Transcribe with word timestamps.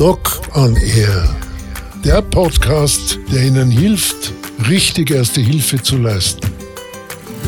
Doc 0.00 0.40
on 0.54 0.74
Air. 0.76 1.36
Der 2.02 2.22
Podcast, 2.22 3.18
der 3.30 3.42
Ihnen 3.42 3.70
hilft, 3.70 4.32
richtig 4.66 5.10
erste 5.10 5.42
Hilfe 5.42 5.82
zu 5.82 5.98
leisten. 5.98 6.50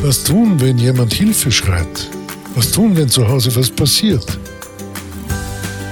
Was 0.02 0.22
tun, 0.22 0.60
wenn 0.60 0.76
jemand 0.76 1.14
Hilfe 1.14 1.50
schreit? 1.50 2.10
Was 2.54 2.70
tun, 2.70 2.94
wenn 2.94 3.08
zu 3.08 3.26
Hause 3.26 3.56
was 3.56 3.70
passiert? 3.70 4.38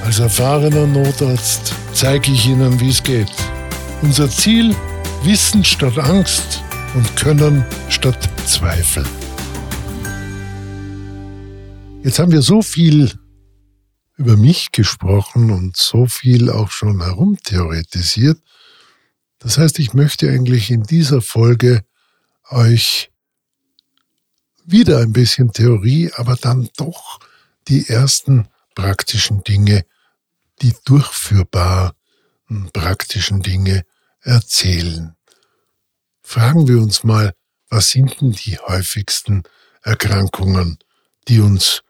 Als 0.04 0.18
erfahrener 0.18 0.86
Notarzt 0.86 1.73
zeige 1.95 2.31
ich 2.31 2.46
Ihnen, 2.46 2.79
wie 2.79 2.90
es 2.90 3.03
geht. 3.03 3.32
Unser 4.03 4.29
Ziel, 4.29 4.77
Wissen 5.25 5.64
statt 5.64 5.96
Angst 5.96 6.63
und 6.95 7.17
Können 7.17 7.64
statt 7.89 8.29
Zweifel. 8.45 9.04
Jetzt 12.03 12.18
haben 12.18 12.31
wir 12.31 12.43
so 12.43 12.61
viel 12.61 13.11
über 14.21 14.37
mich 14.37 14.71
gesprochen 14.71 15.51
und 15.51 15.79
so 15.79 16.05
viel 16.05 16.51
auch 16.51 16.71
schon 16.71 17.03
herumtheoretisiert. 17.03 18.39
Das 19.39 19.57
heißt, 19.57 19.79
ich 19.79 19.95
möchte 19.95 20.29
eigentlich 20.29 20.71
in 20.71 20.83
dieser 20.83 21.23
Folge 21.23 21.87
euch 22.51 23.11
wieder 24.67 24.99
ein 24.99 25.15
bisschen 25.15 25.55
Theorie, 25.55 26.13
aber 26.13 26.37
dann 26.37 26.69
doch 26.77 27.19
die 27.67 27.89
ersten 27.89 28.46
praktischen 28.75 29.43
Dinge, 29.43 29.87
die 30.61 30.75
durchführbaren 30.85 31.95
praktischen 32.75 33.41
Dinge 33.41 33.87
erzählen. 34.21 35.17
Fragen 36.23 36.69
wir 36.69 36.77
uns 36.77 37.05
mal, 37.05 37.33
was 37.71 37.89
sind 37.89 38.21
denn 38.21 38.33
die 38.33 38.59
häufigsten 38.59 39.45
Erkrankungen, 39.81 40.79
die 41.27 41.41
uns 41.41 41.81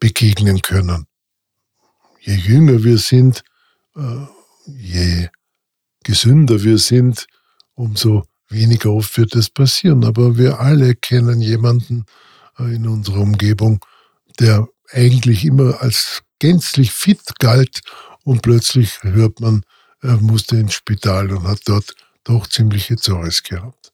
begegnen 0.00 0.60
können? 0.60 1.06
Je 2.22 2.34
jünger 2.34 2.82
wir 2.84 2.98
sind, 2.98 3.42
äh, 3.96 4.26
je 4.66 5.28
gesünder 6.04 6.62
wir 6.62 6.78
sind, 6.78 7.26
umso 7.74 8.24
weniger 8.48 8.92
oft 8.92 9.16
wird 9.18 9.34
es 9.34 9.50
passieren. 9.50 10.04
Aber 10.04 10.36
wir 10.36 10.60
alle 10.60 10.94
kennen 10.94 11.40
jemanden 11.40 12.04
äh, 12.58 12.74
in 12.74 12.86
unserer 12.86 13.20
Umgebung, 13.20 13.84
der 14.38 14.68
eigentlich 14.90 15.44
immer 15.44 15.82
als 15.82 16.22
gänzlich 16.38 16.92
fit 16.92 17.20
galt 17.38 17.80
und 18.24 18.42
plötzlich 18.42 19.02
hört 19.02 19.40
man, 19.40 19.64
er 20.00 20.18
musste 20.18 20.56
ins 20.56 20.74
Spital 20.74 21.30
und 21.32 21.46
hat 21.46 21.60
dort 21.66 21.94
doch 22.24 22.46
ziemliche 22.46 22.96
Zorres 22.96 23.42
gehabt. 23.42 23.92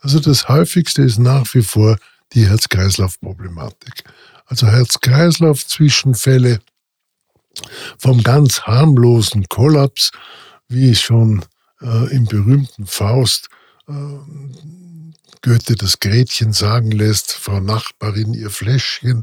Also 0.00 0.20
das 0.20 0.48
häufigste 0.48 1.02
ist 1.02 1.18
nach 1.18 1.52
wie 1.54 1.62
vor 1.62 1.98
die 2.32 2.46
Herz-Kreislauf-Problematik. 2.46 4.04
Also 4.46 4.66
Herz-Kreislauf-Zwischenfälle 4.66 6.60
vom 7.98 8.22
ganz 8.22 8.62
harmlosen 8.62 9.48
Kollaps, 9.48 10.10
wie 10.68 10.90
es 10.90 11.00
schon 11.00 11.44
äh, 11.80 12.14
im 12.14 12.24
berühmten 12.26 12.86
Faust 12.86 13.48
äh, 13.88 13.92
Goethe 15.46 15.76
das 15.76 16.00
Gretchen 16.00 16.52
sagen 16.52 16.90
lässt, 16.90 17.30
Frau 17.30 17.60
Nachbarin, 17.60 18.34
ihr 18.34 18.50
Fläschchen, 18.50 19.22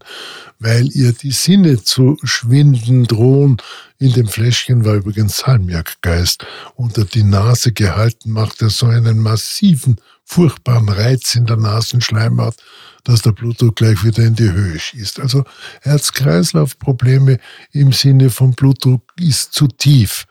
weil 0.58 0.88
ihr 0.94 1.12
die 1.12 1.31
Sinne 1.31 1.84
zu 1.84 2.17
schwinden 2.23 3.03
drohen. 3.03 3.58
In 4.00 4.14
dem 4.14 4.28
Fläschchen 4.28 4.86
war 4.86 4.95
übrigens 4.95 5.38
Salmiakgeist 5.38 6.45
unter 6.75 7.03
die 7.03 7.23
Nase 7.23 7.73
gehalten, 7.73 8.31
macht 8.31 8.62
er 8.62 8.70
so 8.70 8.86
einen 8.86 9.20
massiven, 9.20 9.97
furchtbaren 10.25 10.89
Reiz 10.89 11.35
in 11.35 11.45
der 11.45 11.57
Nasenschleimhaut, 11.57 12.55
dass 13.03 13.21
der 13.21 13.31
Blutdruck 13.31 13.75
gleich 13.75 14.03
wieder 14.03 14.23
in 14.23 14.35
die 14.35 14.52
Höhe 14.52 14.79
schießt. 14.79 15.19
Also 15.19 15.43
Herz-Kreislauf-Probleme 15.81 17.39
im 17.71 17.91
Sinne 17.91 18.29
von 18.29 18.53
Blutdruck 18.53 19.03
ist 19.19 19.53
zu 19.53 19.67
tief. 19.67 20.25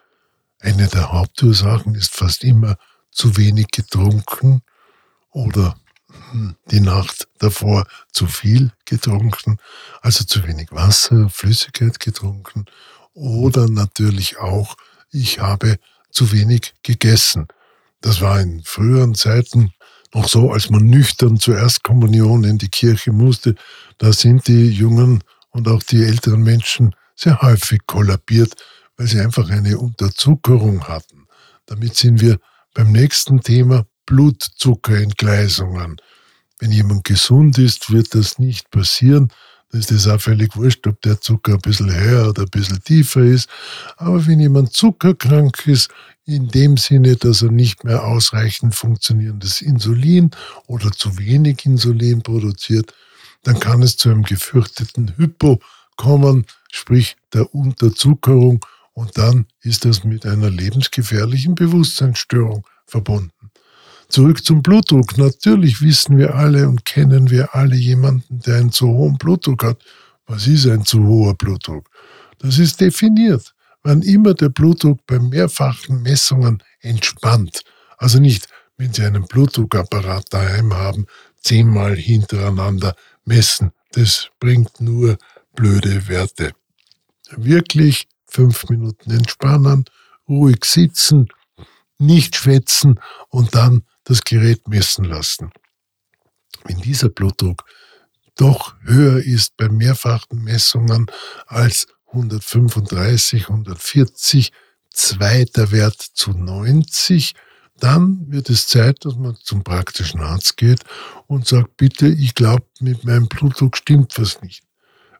Eine 0.60 0.88
der 0.88 1.12
Hauptursachen 1.12 1.94
ist 1.94 2.14
fast 2.14 2.44
immer 2.44 2.76
zu 3.10 3.36
wenig 3.36 3.69
getrunken 3.70 4.62
oder 5.31 5.76
hm, 6.31 6.56
die 6.70 6.81
Nacht 6.81 7.28
davor 7.38 7.86
zu 8.12 8.26
viel 8.26 8.72
getrunken, 8.84 9.58
also 10.00 10.25
zu 10.25 10.47
wenig 10.47 10.69
Wasser, 10.70 11.28
Flüssigkeit 11.28 12.00
getrunken 12.00 12.66
oder 13.12 13.69
natürlich 13.69 14.38
auch, 14.38 14.76
ich 15.10 15.41
habe 15.41 15.78
zu 16.10 16.32
wenig 16.32 16.75
gegessen. 16.82 17.48
Das 18.00 18.20
war 18.20 18.41
in 18.41 18.62
früheren 18.64 19.14
Zeiten 19.14 19.72
noch 20.15 20.28
so, 20.28 20.50
als 20.50 20.71
man 20.71 20.84
nüchtern 20.87 21.39
zur 21.39 21.56
Erstkommunion 21.56 22.45
in 22.45 22.59
die 22.59 22.69
Kirche 22.69 23.12
musste, 23.12 23.55
da 23.99 24.12
sind 24.12 24.47
die 24.47 24.69
jungen 24.69 25.23
und 25.50 25.69
auch 25.69 25.83
die 25.83 26.03
älteren 26.03 26.43
Menschen 26.43 26.95
sehr 27.17 27.41
häufig 27.41 27.81
kollabiert, 27.87 28.55
weil 28.97 29.06
sie 29.06 29.21
einfach 29.21 29.49
eine 29.50 29.78
Unterzuckerung 29.78 30.89
hatten. 30.89 31.27
Damit 31.67 31.97
sind 31.97 32.21
wir 32.21 32.39
beim 32.75 32.93
nächsten 32.93 33.41
Thema 33.41 33.87
Blutzuckerentgleisungen. 34.06 35.97
Wenn 36.59 36.73
jemand 36.73 37.05
gesund 37.05 37.59
ist, 37.59 37.91
wird 37.91 38.15
das 38.15 38.39
nicht 38.39 38.71
passieren. 38.71 39.33
Ist 39.72 39.91
es 39.91 40.06
auch 40.06 40.21
völlig 40.21 40.55
wurscht, 40.55 40.87
ob 40.87 41.00
der 41.00 41.21
Zucker 41.21 41.55
ein 41.55 41.60
bisschen 41.60 41.94
höher 41.94 42.28
oder 42.28 42.43
ein 42.43 42.50
bisschen 42.50 42.84
tiefer 42.84 43.22
ist. 43.22 43.49
Aber 43.97 44.27
wenn 44.27 44.38
jemand 44.38 44.75
zuckerkrank 44.75 45.66
ist, 45.66 45.91
in 46.27 46.49
dem 46.49 46.77
Sinne, 46.77 47.16
dass 47.16 47.43
er 47.43 47.50
nicht 47.50 47.82
mehr 47.82 48.05
ausreichend 48.05 48.75
funktionierendes 48.75 49.62
Insulin 49.62 50.31
oder 50.66 50.93
zu 50.93 51.19
wenig 51.19 51.65
Insulin 51.65 52.22
produziert, 52.22 52.94
dann 53.44 53.59
kann 53.59 53.82
es 53.82 53.97
zu 53.97 54.11
einem 54.11 54.22
gefürchteten 54.22 55.16
Hypo 55.16 55.59
kommen, 55.97 56.47
sprich 56.71 57.16
der 57.32 57.55
Unterzuckerung, 57.55 58.65
und 58.94 59.16
dann 59.16 59.47
ist 59.62 59.87
das 59.87 60.05
mit 60.05 60.27
einer 60.27 60.50
lebensgefährlichen 60.50 61.55
Bewusstseinsstörung 61.55 62.66
verbunden. 62.87 63.41
Zurück 64.12 64.45
zum 64.45 64.62
Blutdruck. 64.62 65.19
Natürlich 65.19 65.83
wissen 65.83 66.19
wir 66.19 66.34
alle 66.34 66.69
und 66.69 66.84
kennen 66.84 67.31
wir 67.31 67.55
alle 67.55 67.75
jemanden, 67.77 68.41
der 68.41 68.59
einen 68.59 68.71
zu 68.71 68.87
hohen 68.87 69.19
Blutdruck 69.19 69.65
hat. 69.65 69.83
Was 70.27 70.47
ist 70.47 70.67
ein 70.67 70.84
zu 70.84 71.05
hoher 71.05 71.34
Blutdruck? 71.34 71.89
Das 72.39 72.59
ist 72.59 72.81
definiert 72.81 73.53
wann 73.83 74.03
immer 74.03 74.34
der 74.34 74.49
Blutdruck 74.49 75.05
bei 75.06 75.19
mehrfachen 75.19 76.03
Messungen 76.03 76.62
entspannt. 76.81 77.62
Also 77.99 78.19
nicht, 78.19 78.49
wenn 78.77 78.93
Sie 78.93 79.05
einen 79.05 79.27
Blutdruckapparat 79.27 80.33
daheim 80.33 80.75
haben, 80.75 81.06
zehnmal 81.41 81.97
hintereinander 81.97 82.94
messen. 83.25 83.73
Das 83.93 84.29
bringt 84.41 84.81
nur 84.81 85.19
blöde 85.55 86.09
Werte. 86.09 86.53
Wirklich 87.37 88.09
fünf 88.27 88.69
Minuten 88.69 89.11
entspannen, 89.11 89.84
ruhig 90.29 90.65
sitzen, 90.65 91.29
nicht 91.99 92.37
schwätzen 92.37 93.00
und 93.29 93.55
dann 93.55 93.83
das 94.04 94.22
Gerät 94.22 94.68
messen 94.68 95.04
lassen. 95.04 95.50
Wenn 96.64 96.78
dieser 96.78 97.08
Blutdruck 97.08 97.64
doch 98.36 98.74
höher 98.82 99.18
ist 99.18 99.56
bei 99.56 99.68
mehrfachen 99.68 100.42
Messungen 100.42 101.06
als 101.46 101.86
135, 102.06 103.48
140, 103.48 104.52
zweiter 104.90 105.70
Wert 105.70 106.00
zu 106.00 106.32
90, 106.32 107.34
dann 107.78 108.30
wird 108.30 108.48
es 108.50 108.68
Zeit, 108.68 109.04
dass 109.04 109.16
man 109.16 109.36
zum 109.42 109.64
praktischen 109.64 110.20
Arzt 110.20 110.56
geht 110.56 110.84
und 111.26 111.46
sagt, 111.46 111.76
bitte, 111.76 112.06
ich 112.06 112.34
glaube, 112.34 112.64
mit 112.80 113.04
meinem 113.04 113.28
Blutdruck 113.28 113.76
stimmt 113.76 114.19
was 114.19 114.40
nicht. 114.42 114.62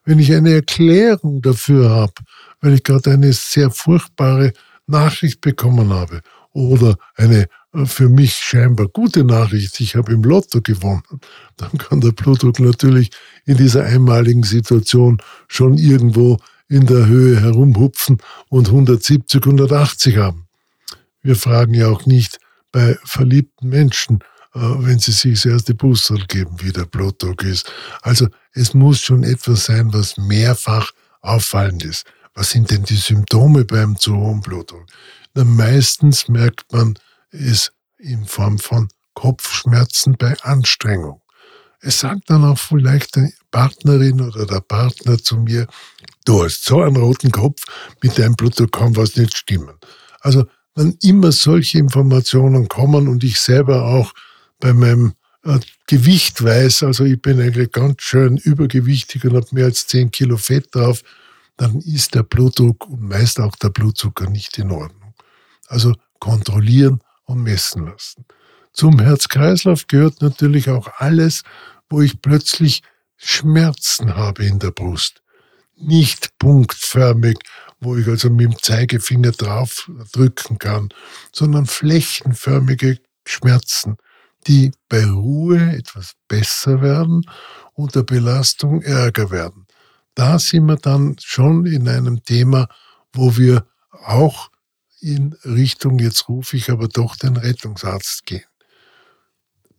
Wenn 0.05 0.19
ich 0.19 0.33
eine 0.33 0.55
Erklärung 0.55 1.43
dafür 1.43 1.91
habe, 1.91 2.15
weil 2.61 2.75
ich 2.75 2.85
gerade 2.85 3.13
eine 3.13 3.33
sehr 3.33 3.71
furchtbare 3.71 4.53
Nachricht 4.87 5.41
bekommen 5.41 5.93
habe 5.93 6.21
oder 6.53 6.97
eine 7.17 7.49
für 7.85 8.09
mich 8.09 8.35
scheinbar 8.35 8.89
gute 8.89 9.25
Nachricht, 9.25 9.81
ich 9.81 9.97
habe 9.97 10.13
im 10.13 10.23
Lotto 10.23 10.61
gewonnen, 10.61 11.03
dann 11.57 11.73
kann 11.79 12.01
der 12.01 12.13
Blutdruck 12.13 12.61
natürlich 12.61 13.11
in 13.47 13.57
dieser 13.57 13.85
einmaligen 13.85 14.43
Situation 14.43 15.19
schon 15.49 15.79
irgendwo 15.79 16.39
in 16.69 16.87
der 16.87 17.07
Höhe 17.07 17.41
herumhupfen 17.41 18.19
und 18.49 18.69
170, 18.69 19.45
180 19.45 20.17
haben. 20.19 20.47
Wir 21.23 21.37
fragen 21.37 21.75
ja 21.75 21.89
auch 21.89 22.07
nicht 22.07 22.39
bei 22.73 22.99
verliebten 23.05 23.69
Menschen, 23.69 24.21
äh, 24.55 24.61
wenn 24.61 24.99
sie 24.99 25.13
sich 25.13 25.35
das 25.35 25.45
erste 25.45 25.75
Booster 25.75 26.17
geben, 26.29 26.57
wie 26.61 26.73
der 26.73 26.87
Blutdruck 26.87 27.43
ist. 27.45 27.73
Also 28.03 28.29
es 28.53 28.75
muss 28.75 29.01
schon 29.01 29.23
etwas 29.23 29.67
sein, 29.67 29.93
was 29.93 30.17
mehrfach 30.17 30.93
auffallend 31.21 31.85
ist. 31.85 32.07
Was 32.35 32.51
sind 32.51 32.71
denn 32.71 32.85
die 32.85 32.97
Symptome 32.97 33.65
beim 33.65 33.97
zu 33.99 34.17
hohen 34.17 34.41
Blutdruck? 34.41 34.87
Na, 35.35 35.45
meistens 35.45 36.29
merkt 36.29 36.73
man 36.73 36.99
es 37.33 37.73
in 37.99 38.25
Form 38.25 38.59
von 38.59 38.89
Kopfschmerzen 39.15 40.17
bei 40.19 40.35
Anstrengung. 40.43 41.21
Es 41.81 42.01
sagt 42.01 42.31
dann 42.31 42.45
auch 42.45 42.59
vielleicht 42.59 43.17
die 43.17 43.35
Partnerin 43.51 44.21
oder 44.21 44.47
der 44.47 44.61
Partner 44.61 45.19
zu 45.19 45.37
mir, 45.39 45.67
du 46.25 46.45
hast 46.45 46.65
so 46.65 46.81
einen 46.81 46.97
roten 46.97 47.33
Kopf, 47.33 47.65
mit 48.01 48.19
deinem 48.19 48.37
Blutdruck 48.37 48.73
kann 48.73 48.97
was 48.97 49.17
nicht 49.17 49.37
stimmen. 49.37 49.75
Also 50.21 50.47
wenn 50.75 50.97
immer 51.03 51.33
solche 51.33 51.79
Informationen 51.79 52.69
kommen 52.69 53.09
und 53.09 53.25
ich 53.25 53.41
selber 53.41 53.85
auch 53.85 54.13
bei 54.61 54.73
meinem 54.73 55.15
äh, 55.45 55.59
Gewicht 55.87 56.43
weiß, 56.43 56.85
also 56.85 57.05
ich 57.05 57.21
bin 57.21 57.41
eigentlich 57.41 57.73
ganz 57.73 58.01
schön 58.03 58.37
übergewichtig 58.37 59.25
und 59.25 59.35
habe 59.35 59.47
mehr 59.51 59.67
als 59.67 59.89
10 59.89 60.13
Kilo 60.13 60.37
Fett 60.37 60.75
drauf, 60.75 61.03
dann 61.57 61.81
ist 61.81 62.15
der 62.15 62.23
Blutdruck 62.23 62.89
und 62.89 63.03
meist 63.03 63.41
auch 63.41 63.57
der 63.57 63.71
Blutzucker 63.71 64.31
nicht 64.31 64.57
in 64.59 64.71
Ordnung. 64.71 65.15
Also 65.67 65.95
kontrollieren 66.21 67.01
und 67.25 67.43
messen 67.43 67.87
lassen. 67.87 68.25
Zum 68.73 68.99
Herz-Kreislauf 68.99 69.87
gehört 69.87 70.23
natürlich 70.23 70.71
auch 70.71 70.89
alles, 70.99 71.43
wo 71.91 72.01
ich 72.01 72.23
plötzlich 72.23 72.83
Schmerzen 73.17 74.17
habe 74.17 74.45
in 74.45 74.59
der 74.59 74.71
Brust. 74.71 75.23
Nicht 75.77 76.39
punktförmig, 76.39 77.39
wo 77.81 77.97
ich 77.97 78.07
also 78.07 78.31
mit 78.31 78.47
dem 78.47 78.59
Zeigefinger 78.59 79.33
drauf 79.33 79.91
drücken 80.13 80.59
kann, 80.59 80.89
sondern 81.33 81.67
flächenförmige 81.67 82.99
Schmerzen, 83.27 83.97
die 84.47 84.73
bei 84.89 85.05
Ruhe 85.05 85.61
etwas 85.73 86.15
besser 86.29 86.81
werden, 86.81 87.23
unter 87.75 88.03
Belastung 88.03 88.83
ärger 88.83 89.31
werden. 89.31 89.67
Da 90.15 90.39
sind 90.39 90.67
wir 90.67 90.77
dann 90.77 91.17
schon 91.23 91.67
in 91.67 91.89
einem 91.89 92.23
Thema, 92.23 92.69
wo 93.13 93.37
wir 93.37 93.67
auch 94.05 94.51
in 95.03 95.35
Richtung, 95.45 95.99
jetzt 95.99 96.29
rufe 96.29 96.57
ich 96.57 96.71
aber 96.71 96.89
doch 96.89 97.17
den 97.17 97.37
Rettungsarzt 97.37 98.25
gehen. 98.25 98.47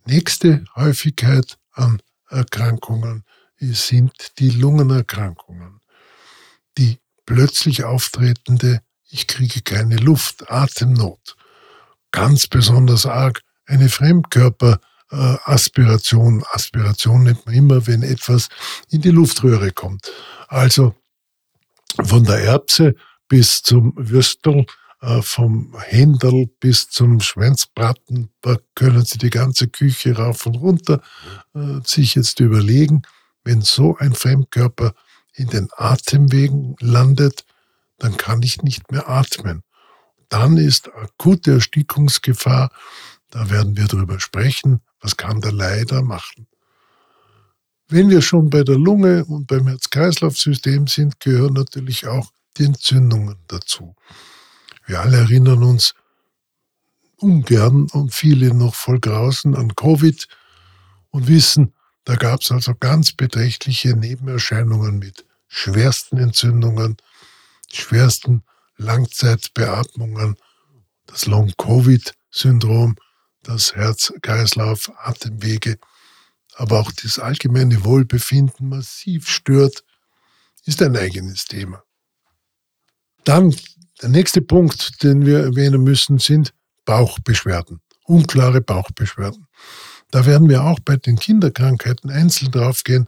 Nächste 0.06 0.66
Häufigkeit 0.76 1.58
an 1.72 2.02
Erkrankungen 2.28 3.24
sind 3.60 4.38
die 4.40 4.50
Lungenerkrankungen. 4.50 5.80
Die 6.78 7.00
plötzlich 7.26 7.86
auftretende, 7.86 8.82
ich 9.10 9.28
kriege 9.28 9.62
keine 9.62 9.96
Luft, 9.96 10.52
Atemnot. 10.52 11.38
Ganz 12.12 12.48
besonders 12.48 13.06
arg 13.06 13.42
eine 13.66 13.88
Fremdkörperaspiration. 13.88 16.44
Aspiration 16.52 17.24
nennt 17.24 17.46
man 17.46 17.56
immer, 17.56 17.88
wenn 17.88 18.04
etwas 18.04 18.50
in 18.90 19.00
die 19.02 19.12
Luftröhre 19.12 19.72
kommt. 19.72 20.12
Also 20.50 20.94
von 22.04 22.26
der 22.26 22.40
Erbse 22.40 22.96
bis 23.30 23.62
zum 23.62 23.94
Würstel, 23.96 24.66
vom 25.22 25.76
Händel 25.80 26.48
bis 26.60 26.90
zum 26.90 27.20
Schwänzbraten, 27.20 28.30
da 28.42 28.58
können 28.76 29.04
Sie 29.04 29.18
die 29.18 29.30
ganze 29.30 29.68
Küche 29.68 30.16
rauf 30.16 30.46
und 30.46 30.56
runter 30.56 31.02
äh, 31.54 31.80
sich 31.84 32.16
jetzt 32.16 32.40
überlegen, 32.40 33.02
wenn 33.44 33.62
so 33.62 33.98
ein 33.98 34.14
Fremdkörper 34.14 34.94
in 35.34 35.48
den 35.48 35.68
Atemwegen 35.76 36.76
landet, 36.80 37.46
dann 37.98 38.18
kann 38.18 38.42
ich 38.44 38.62
nicht 38.62 38.92
mehr 38.92 39.10
atmen. 39.10 39.64
Dann 40.30 40.58
ist 40.58 40.94
akute 40.94 41.54
Erstickungsgefahr. 41.54 42.72
Da 43.30 43.50
werden 43.50 43.76
wir 43.78 43.86
drüber 43.86 44.20
sprechen. 44.20 44.82
Was 45.00 45.18
kann 45.18 45.42
der 45.42 45.52
leider 45.52 46.02
machen? 46.02 46.48
Wenn 47.88 48.10
wir 48.10 48.22
schon 48.22 48.50
bei 48.50 48.64
der 48.64 48.78
Lunge 48.78 49.26
und 49.26 49.48
beim 49.48 49.68
Herz-Kreislauf-System 49.68 50.88
sind, 50.88 51.20
gehören 51.20 51.54
natürlich 51.54 52.08
auch 52.08 52.32
die 52.58 52.66
Entzündungen 52.66 53.38
dazu. 53.48 53.96
Wir 54.86 55.02
alle 55.02 55.18
erinnern 55.18 55.64
uns 55.64 55.94
ungern 57.18 57.88
und 57.92 58.14
viele 58.14 58.54
noch 58.54 58.76
voll 58.76 59.00
grausen 59.00 59.56
an 59.56 59.76
Covid 59.76 60.28
und 61.10 61.28
wissen, 61.28 61.74
da 62.06 62.16
gab 62.16 62.42
es 62.42 62.52
also 62.52 62.76
ganz 62.76 63.14
beträchtliche 63.14 63.96
Nebenerscheinungen 63.96 65.00
mit 65.00 65.26
schwersten 65.48 66.18
Entzündungen, 66.18 66.98
schwersten 67.72 68.44
Langzeitbeatmungen, 68.76 70.36
das 71.06 71.26
Long-Covid-Syndrom, 71.28 72.98
das 73.44 73.76
Herz-Kreislauf, 73.76 74.92
Atemwege, 74.98 75.78
aber 76.56 76.80
auch 76.80 76.92
das 76.92 77.20
allgemeine 77.20 77.84
Wohlbefinden 77.86 78.70
massiv 78.70 79.30
stört, 79.30 79.84
ist 80.66 80.82
ein 80.82 80.98
eigenes 80.98 81.46
Thema. 81.46 81.84
Dann 83.24 83.56
der 84.04 84.10
nächste 84.10 84.42
Punkt, 84.42 85.02
den 85.02 85.26
wir 85.26 85.40
erwähnen 85.40 85.82
müssen, 85.82 86.20
sind 86.20 86.54
Bauchbeschwerden, 86.84 87.80
unklare 88.04 88.60
Bauchbeschwerden. 88.60 89.48
Da 90.12 90.26
werden 90.26 90.50
wir 90.50 90.66
auch 90.66 90.80
bei 90.82 90.98
den 90.98 91.18
Kinderkrankheiten 91.18 92.10
einzeln 92.10 92.52
draufgehen, 92.52 93.08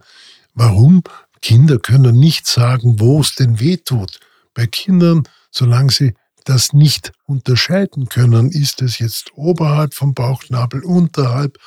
warum 0.54 1.02
Kinder 1.42 1.78
können 1.78 2.18
nicht 2.18 2.46
sagen, 2.46 2.98
wo 2.98 3.20
es 3.20 3.34
denn 3.34 3.60
weh 3.60 3.76
tut. 3.76 4.20
Bei 4.54 4.66
Kindern, 4.66 5.24
solange 5.50 5.92
sie 5.92 6.14
das 6.44 6.72
nicht 6.72 7.12
unterscheiden 7.26 8.08
können, 8.08 8.50
ist 8.50 8.80
es 8.80 8.98
jetzt 8.98 9.32
oberhalb 9.34 9.92
vom 9.92 10.14
Bauchnabel, 10.14 10.82
unterhalb, 10.82 11.58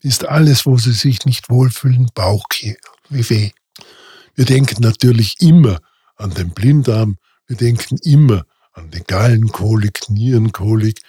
ist 0.00 0.26
alles, 0.26 0.66
wo 0.66 0.76
sie 0.76 0.92
sich 0.92 1.24
nicht 1.24 1.48
wohlfühlen, 1.50 2.08
Bauchweh. 2.14 2.74
Wir 3.08 4.44
denken 4.44 4.82
natürlich 4.82 5.36
immer 5.40 5.78
an 6.16 6.34
den 6.34 6.50
Blinddarm, 6.50 7.16
wir 7.46 7.56
denken 7.56 7.96
immer 8.02 8.44
an 8.76 8.90
die 8.90 9.02
Gallenkolik, 9.02 10.08
Nierenkolik. 10.08 11.00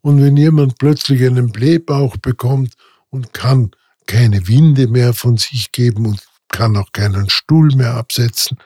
Und 0.00 0.22
wenn 0.22 0.36
jemand 0.36 0.78
plötzlich 0.78 1.24
einen 1.24 1.52
Blähbauch 1.52 2.16
bekommt 2.16 2.74
und 3.10 3.32
kann 3.32 3.70
keine 4.06 4.48
Winde 4.48 4.88
mehr 4.88 5.12
von 5.12 5.36
sich 5.36 5.70
geben 5.72 6.06
und 6.06 6.24
kann 6.48 6.76
auch 6.76 6.92
keinen 6.92 7.30
Stuhl 7.30 7.74
mehr 7.76 7.94
absetzen, 7.94 8.58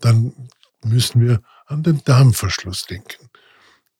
dann 0.00 0.32
müssen 0.82 1.20
wir 1.20 1.40
an 1.66 1.82
den 1.82 2.02
Darmverschluss 2.04 2.86
denken. 2.86 3.28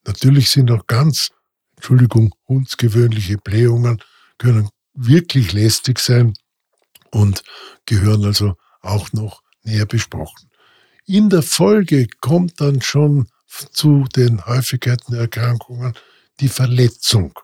Natürlich 0.07 0.51
sind 0.51 0.71
auch 0.71 0.87
ganz, 0.87 1.31
Entschuldigung, 1.77 2.35
hundsgewöhnliche 2.49 3.37
Blähungen 3.39 4.03
können 4.39 4.71
wirklich 4.95 5.53
lästig 5.53 5.99
sein 5.99 6.35
und 7.11 7.43
gehören 7.87 8.25
also 8.25 8.57
auch 8.81 9.13
noch 9.13 9.43
näher 9.63 9.87
besprochen. 9.87 10.51
In 11.05 11.29
der 11.29 11.43
Folge 11.43 12.07
kommt 12.21 12.61
dann 12.61 12.81
schon 12.81 13.29
zu 13.73 14.05
den 14.15 14.47
Häufigkeiten 14.47 15.13
der 15.13 15.23
Erkrankungen 15.23 15.95
die 16.41 16.49
Verletzung. 16.49 17.39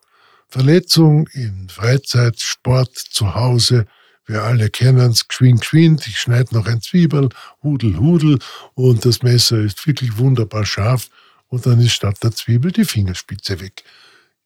Verletzung 0.49 1.27
in 1.33 1.69
Freizeit, 1.69 2.41
Sport, 2.41 2.97
zu 2.97 3.35
Hause. 3.35 3.87
Wir 4.25 4.43
alle 4.43 4.71
kennen 4.71 5.11
es, 5.11 5.29
geschwind, 5.29 5.61
geschwind, 5.61 6.07
ich 6.07 6.19
schneide 6.19 6.55
noch 6.55 6.67
ein 6.67 6.81
Zwiebel, 6.81 7.29
hudel, 7.63 7.99
hudel 7.99 8.39
und 8.75 9.05
das 9.05 9.23
Messer 9.23 9.59
ist 9.59 9.87
wirklich 9.87 10.17
wunderbar 10.19 10.65
scharf 10.65 11.09
und 11.49 11.67
dann 11.67 11.81
ist 11.81 11.93
statt 11.93 12.19
der 12.23 12.33
Zwiebel 12.33 12.73
die 12.73 12.85
Fingerspitze 12.85 13.61
weg. 13.61 13.85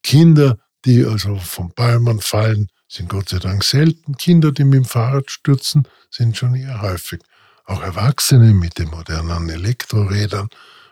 Kinder, 0.02 0.58
die 0.84 1.04
also 1.04 1.36
vom 1.36 1.72
Bäumen 1.74 2.20
fallen, 2.20 2.68
sind 2.88 3.08
Gott 3.08 3.28
sei 3.28 3.38
Dank 3.38 3.62
selten. 3.64 4.16
Kinder, 4.16 4.52
die 4.52 4.64
mit 4.64 4.78
dem 4.78 4.84
Fahrrad 4.84 5.30
stürzen, 5.30 5.86
sind 6.10 6.36
schon 6.36 6.54
eher 6.54 6.82
häufig. 6.82 7.20
Auch 7.64 7.82
Erwachsene 7.82 8.52
mit 8.52 8.78
den 8.78 8.90
modernen 8.90 9.48
Elektrorädern 9.48 10.48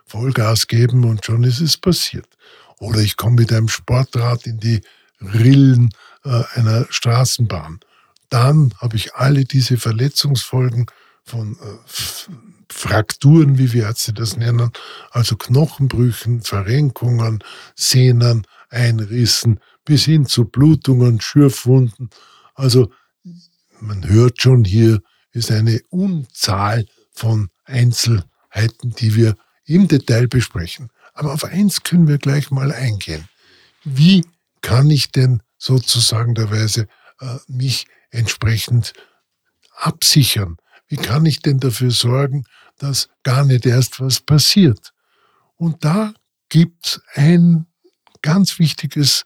Vollgas 0.09 0.67
geben 0.67 1.05
und 1.05 1.25
schon 1.25 1.45
ist 1.45 1.61
es 1.61 1.77
passiert. 1.77 2.27
Oder 2.79 3.01
ich 3.01 3.17
komme 3.17 3.37
mit 3.37 3.53
einem 3.53 3.69
Sportrad 3.69 4.47
in 4.47 4.59
die 4.59 4.81
Rillen 5.21 5.91
äh, 6.25 6.43
einer 6.55 6.87
Straßenbahn. 6.91 7.81
Dann 8.31 8.75
habe 8.79 8.97
ich 8.97 9.15
alle 9.15 9.45
diese 9.45 9.77
Verletzungsfolgen 9.77 10.87
von 11.25 11.53
äh, 11.55 12.33
Frakturen, 12.71 13.59
wie 13.59 13.73
wir 13.73 13.85
Ärzte 13.85 14.13
das 14.13 14.37
nennen, 14.37 14.71
also 15.11 15.37
Knochenbrüchen, 15.37 16.43
Verrenkungen, 16.43 17.43
Sehnen, 17.75 18.47
Einrissen, 18.71 19.61
bis 19.85 20.05
hin 20.05 20.27
zu 20.27 20.45
Blutungen, 20.45 21.21
Schürfwunden. 21.21 22.11
Also 22.55 22.93
man 23.81 24.07
hört 24.09 24.41
schon, 24.43 24.65
hier 24.65 25.01
ist 25.33 25.51
eine 25.51 25.81
Unzahl 25.89 26.87
von 27.13 27.49
Einzelheiten, 27.65 28.95
die 28.99 29.15
wir 29.15 29.35
im 29.69 29.89
Detail 29.89 30.29
besprechen. 30.29 30.91
Aber 31.15 31.33
auf 31.33 31.45
eins 31.45 31.83
können 31.83 32.09
wir 32.09 32.19
gleich 32.19 32.51
mal 32.51 32.73
eingehen. 32.73 33.29
Wie 33.85 34.25
kann 34.61 34.91
ich 34.91 35.11
denn 35.11 35.43
sozusagen 35.57 36.35
der 36.35 36.51
Weise 36.51 36.89
äh, 37.21 37.39
mich 37.47 37.87
entsprechend 38.11 38.93
absichern? 39.75 40.57
Wie 40.89 40.97
kann 40.97 41.27
ich 41.27 41.41
denn 41.41 41.61
dafür 41.61 41.91
sorgen, 41.91 42.45
dass 42.79 43.09
gar 43.23 43.45
nicht 43.45 43.67
erst 43.67 44.01
was 44.01 44.21
passiert? 44.21 44.93
Und 45.57 45.85
da 45.85 46.15
gibt 46.49 46.87
es 46.87 47.01
ein 47.15 47.67
ganz 48.23 48.59
wichtiges 48.59 49.25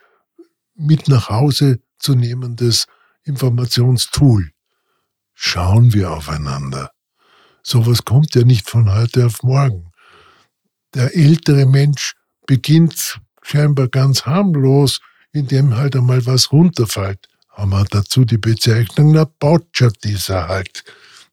mit 0.75 1.09
nach 1.09 1.29
Hause 1.29 1.81
zu 1.99 2.15
nehmendes 2.15 2.87
Informationstool 3.25 4.51
schauen 5.35 5.93
wir 5.93 6.13
aufeinander. 6.13 6.91
Sowas 7.63 8.05
kommt 8.05 8.35
ja 8.35 8.45
nicht 8.45 8.71
von 8.71 8.93
heute 8.93 9.27
auf 9.27 9.43
morgen. 9.43 9.92
Der 10.95 11.15
ältere 11.17 11.67
Mensch 11.67 12.15
beginnt 12.47 13.21
scheinbar 13.43 13.89
ganz 13.89 14.27
harmlos, 14.27 15.01
indem 15.33 15.77
halt 15.77 15.97
einmal 15.97 16.25
was 16.27 16.53
runterfällt. 16.53 17.29
Haben 17.51 17.71
wir 17.71 17.85
dazu 17.85 18.25
die 18.25 18.39
Bezeichnung, 18.39 19.13
na 19.13 19.25
botschert 19.25 20.05
dieser 20.05 20.49
halt. 20.49 20.85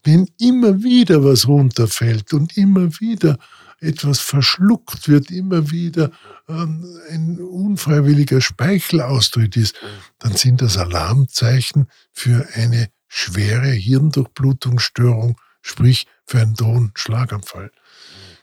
Wenn 0.03 0.29
immer 0.39 0.81
wieder 0.81 1.23
was 1.23 1.47
runterfällt 1.47 2.33
und 2.33 2.57
immer 2.57 2.99
wieder 2.99 3.37
etwas 3.81 4.19
verschluckt 4.19 5.07
wird, 5.07 5.31
immer 5.31 5.71
wieder 5.71 6.11
ähm, 6.47 6.85
ein 7.09 7.39
unfreiwilliger 7.39 8.41
Speichelaustritt 8.41 9.55
ist, 9.55 9.75
dann 10.19 10.35
sind 10.35 10.61
das 10.61 10.77
Alarmzeichen 10.77 11.87
für 12.11 12.47
eine 12.53 12.89
schwere 13.07 13.69
Hirndurchblutungsstörung, 13.69 15.39
sprich 15.61 16.07
für 16.25 16.39
einen 16.39 16.55
drohenden 16.55 16.91
Schlaganfall. 16.95 17.71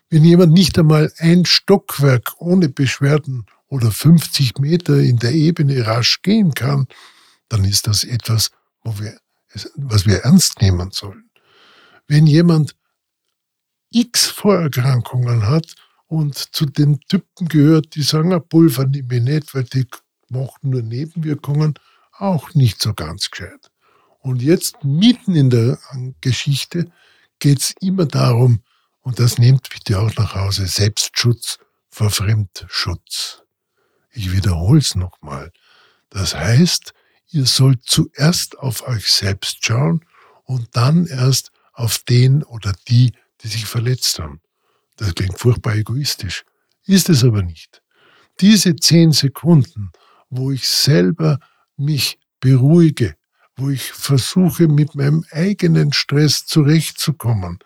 Wenn 0.08 0.24
jemand 0.24 0.52
nicht 0.52 0.78
einmal 0.78 1.12
ein 1.18 1.44
Stockwerk 1.44 2.34
ohne 2.38 2.68
Beschwerden 2.68 3.46
oder 3.66 3.90
50 3.90 4.58
Meter 4.58 4.98
in 5.00 5.18
der 5.18 5.32
Ebene 5.32 5.86
rasch 5.86 6.22
gehen 6.22 6.54
kann, 6.54 6.86
dann 7.48 7.64
ist 7.64 7.86
das 7.86 8.04
etwas, 8.04 8.50
wo 8.84 8.98
wir, 8.98 9.18
was 9.74 10.06
wir 10.06 10.18
ernst 10.18 10.60
nehmen 10.62 10.90
sollen. 10.92 11.30
Wenn 12.06 12.26
jemand 12.26 12.76
x 13.90 14.26
Vorerkrankungen 14.26 15.46
hat 15.46 15.74
und 16.06 16.36
zu 16.36 16.66
den 16.66 17.00
Typen 17.08 17.48
gehört, 17.48 17.94
die 17.94 18.02
sagen, 18.02 18.40
Pulver 18.48 18.86
nehme 18.86 19.16
ich 19.16 19.22
nicht, 19.22 19.54
weil 19.54 19.64
die 19.64 19.86
machen 20.28 20.70
nur 20.70 20.82
Nebenwirkungen, 20.82 21.74
auch 22.12 22.54
nicht 22.54 22.80
so 22.80 22.94
ganz 22.94 23.30
gescheit. 23.30 23.70
Und 24.20 24.42
jetzt 24.42 24.82
mitten 24.84 25.34
in 25.34 25.50
der 25.50 25.78
Geschichte 26.20 26.90
geht 27.38 27.60
es 27.60 27.74
immer 27.80 28.06
darum, 28.06 28.62
und 29.06 29.20
das 29.20 29.38
nehmt 29.38 29.70
bitte 29.70 30.00
auch 30.00 30.12
nach 30.16 30.34
Hause, 30.34 30.66
Selbstschutz 30.66 31.60
vor 31.88 32.10
Fremdschutz. 32.10 33.44
Ich 34.10 34.32
wiederhole 34.32 34.80
es 34.80 34.96
nochmal. 34.96 35.52
Das 36.10 36.34
heißt, 36.34 36.92
ihr 37.28 37.46
sollt 37.46 37.84
zuerst 37.84 38.58
auf 38.58 38.88
euch 38.88 39.08
selbst 39.08 39.64
schauen 39.64 40.04
und 40.42 40.70
dann 40.72 41.06
erst 41.06 41.52
auf 41.72 41.98
den 41.98 42.42
oder 42.42 42.72
die, 42.88 43.12
die 43.42 43.48
sich 43.48 43.66
verletzt 43.66 44.18
haben. 44.18 44.40
Das 44.96 45.14
klingt 45.14 45.38
furchtbar 45.38 45.76
egoistisch, 45.76 46.44
ist 46.84 47.08
es 47.08 47.22
aber 47.22 47.44
nicht. 47.44 47.82
Diese 48.40 48.74
zehn 48.74 49.12
Sekunden, 49.12 49.92
wo 50.30 50.50
ich 50.50 50.68
selber 50.68 51.38
mich 51.76 52.18
beruhige, 52.40 53.14
wo 53.54 53.70
ich 53.70 53.92
versuche, 53.92 54.66
mit 54.66 54.96
meinem 54.96 55.24
eigenen 55.30 55.92
Stress 55.92 56.44
zurechtzukommen, 56.44 57.60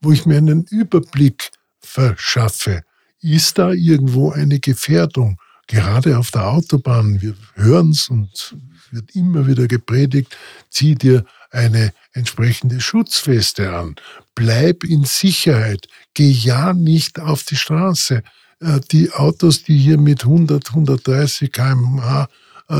wo 0.00 0.12
ich 0.12 0.26
mir 0.26 0.38
einen 0.38 0.64
Überblick 0.64 1.50
verschaffe, 1.80 2.82
ist 3.20 3.58
da 3.58 3.72
irgendwo 3.72 4.30
eine 4.30 4.60
Gefährdung? 4.60 5.38
Gerade 5.66 6.18
auf 6.18 6.30
der 6.30 6.48
Autobahn, 6.48 7.22
wir 7.22 7.34
hören 7.54 7.90
es 7.90 8.08
und 8.08 8.56
wird 8.90 9.14
immer 9.14 9.46
wieder 9.46 9.66
gepredigt, 9.66 10.36
zieh 10.70 10.94
dir 10.94 11.24
eine 11.50 11.92
entsprechende 12.12 12.80
Schutzweste 12.80 13.74
an, 13.74 13.94
bleib 14.34 14.84
in 14.84 15.04
Sicherheit, 15.04 15.88
geh 16.12 16.30
ja 16.30 16.74
nicht 16.74 17.18
auf 17.18 17.44
die 17.44 17.56
Straße. 17.56 18.22
Äh, 18.60 18.80
die 18.90 19.10
Autos, 19.12 19.62
die 19.62 19.78
hier 19.78 19.98
mit 19.98 20.24
100, 20.24 20.68
130 20.68 21.50
km/h 21.50 22.28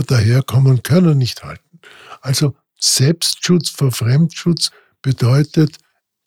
daherkommen, 0.06 0.82
können 0.82 1.18
nicht 1.18 1.44
halten. 1.44 1.80
Also 2.22 2.56
Selbstschutz 2.80 3.70
vor 3.70 3.92
Fremdschutz 3.92 4.70
bedeutet 5.02 5.76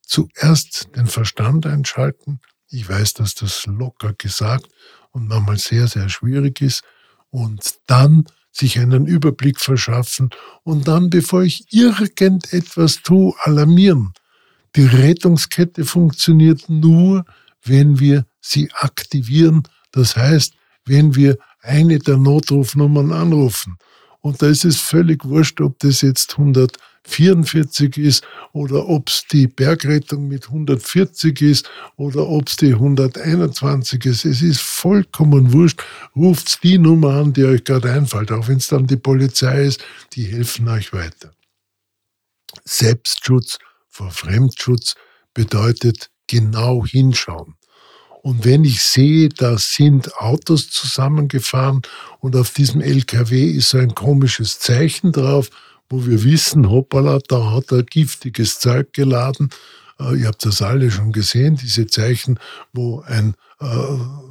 zuerst 0.07 0.95
den 0.95 1.07
Verstand 1.07 1.65
einschalten. 1.65 2.39
Ich 2.69 2.89
weiß, 2.89 3.13
dass 3.13 3.35
das 3.35 3.65
locker 3.65 4.13
gesagt 4.13 4.67
und 5.11 5.27
manchmal 5.27 5.57
sehr, 5.57 5.87
sehr 5.87 6.09
schwierig 6.09 6.61
ist. 6.61 6.83
Und 7.29 7.75
dann 7.85 8.25
sich 8.51 8.79
einen 8.79 9.05
Überblick 9.05 9.59
verschaffen 9.59 10.29
und 10.63 10.87
dann, 10.87 11.09
bevor 11.09 11.43
ich 11.43 11.65
irgendetwas 11.71 13.03
tue, 13.03 13.33
alarmieren. 13.43 14.13
Die 14.75 14.85
Rettungskette 14.85 15.85
funktioniert 15.85 16.67
nur, 16.67 17.25
wenn 17.63 17.99
wir 17.99 18.25
sie 18.41 18.71
aktivieren. 18.73 19.63
Das 19.91 20.15
heißt, 20.15 20.53
wenn 20.85 21.15
wir 21.15 21.37
eine 21.61 21.99
der 21.99 22.17
Notrufnummern 22.17 23.11
anrufen. 23.11 23.77
Und 24.21 24.41
da 24.41 24.47
ist 24.47 24.65
es 24.65 24.79
völlig 24.79 25.23
wurscht, 25.25 25.61
ob 25.61 25.79
das 25.79 26.01
jetzt 26.01 26.37
144 27.07 27.97
ist 27.97 28.23
oder 28.53 28.87
ob 28.87 29.09
es 29.09 29.25
die 29.31 29.47
Bergrettung 29.47 30.27
mit 30.27 30.47
140 30.47 31.41
ist 31.41 31.69
oder 31.95 32.27
ob 32.27 32.47
es 32.47 32.57
die 32.57 32.73
121 32.73 34.05
ist. 34.05 34.25
Es 34.25 34.41
ist 34.41 34.61
vollkommen 34.61 35.53
wurscht. 35.53 35.81
Ruft 36.15 36.63
die 36.63 36.77
Nummer 36.77 37.15
an, 37.15 37.33
die 37.33 37.45
euch 37.45 37.63
gerade 37.63 37.91
einfällt, 37.91 38.31
auch 38.31 38.47
wenn 38.47 38.57
es 38.57 38.67
dann 38.67 38.87
die 38.87 38.97
Polizei 38.97 39.65
ist, 39.65 39.83
die 40.13 40.23
helfen 40.23 40.67
euch 40.67 40.93
weiter. 40.93 41.31
Selbstschutz 42.65 43.59
vor 43.87 44.11
Fremdschutz 44.11 44.95
bedeutet 45.33 46.09
genau 46.27 46.85
hinschauen. 46.85 47.55
Und 48.21 48.43
wenn 48.43 48.65
ich 48.65 48.83
sehe, 48.83 49.29
da 49.29 49.57
sind 49.57 50.13
Autos 50.17 50.69
zusammengefahren 50.69 51.81
und 52.19 52.35
auf 52.35 52.51
diesem 52.51 52.81
LKW 52.81 53.51
ist 53.51 53.73
ein 53.73 53.95
komisches 53.95 54.59
Zeichen 54.59 55.13
drauf, 55.13 55.49
wo 55.89 56.05
wir 56.05 56.23
wissen, 56.23 56.69
hoppala, 56.69 57.19
da 57.27 57.51
hat 57.51 57.71
er 57.71 57.83
giftiges 57.83 58.59
Zeug 58.59 58.93
geladen. 58.93 59.49
Äh, 59.99 60.15
ihr 60.19 60.27
habt 60.27 60.45
das 60.45 60.61
alle 60.61 60.91
schon 60.91 61.11
gesehen, 61.11 61.55
diese 61.55 61.87
Zeichen, 61.87 62.39
wo 62.73 63.01
ein 63.01 63.35
äh, 63.59 63.65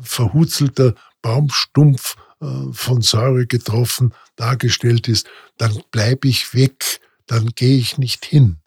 verhutzelter 0.03 0.95
Baumstumpf 1.23 2.17
äh, 2.41 2.47
von 2.73 3.03
Säure 3.03 3.47
getroffen 3.47 4.13
dargestellt 4.37 5.09
ist, 5.09 5.27
dann 5.57 5.83
bleibe 5.91 6.29
ich 6.29 6.55
weg, 6.55 7.01
dann 7.27 7.51
gehe 7.55 7.79
ich 7.79 7.99
nicht 7.99 8.25
hin. 8.25 8.59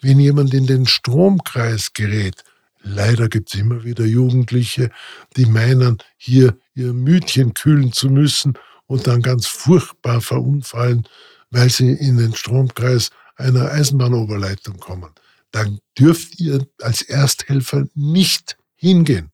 Wenn 0.00 0.20
jemand 0.20 0.54
in 0.54 0.66
den 0.66 0.86
Stromkreis 0.86 1.92
gerät, 1.92 2.44
Leider 2.88 3.28
gibt 3.28 3.52
es 3.52 3.60
immer 3.60 3.82
wieder 3.82 4.04
Jugendliche, 4.04 4.90
die 5.36 5.46
meinen, 5.46 5.98
hier 6.16 6.56
ihr 6.74 6.92
Mütchen 6.92 7.52
kühlen 7.52 7.92
zu 7.92 8.08
müssen 8.08 8.54
und 8.86 9.08
dann 9.08 9.22
ganz 9.22 9.46
furchtbar 9.46 10.20
verunfallen, 10.20 11.08
weil 11.50 11.70
sie 11.70 11.92
in 11.92 12.16
den 12.16 12.34
Stromkreis 12.34 13.10
einer 13.36 13.70
Eisenbahnoberleitung 13.70 14.78
kommen. 14.78 15.10
Dann 15.50 15.78
dürft 15.98 16.40
ihr 16.40 16.66
als 16.82 17.02
Ersthelfer 17.02 17.86
nicht 17.94 18.56
hingehen. 18.74 19.30